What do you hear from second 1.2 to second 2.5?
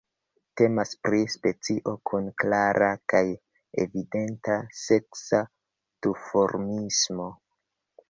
specio kun